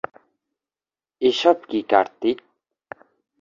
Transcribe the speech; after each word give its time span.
এসব 1.21 1.57
কী 1.69 1.79
কার্তিক! 1.91 2.37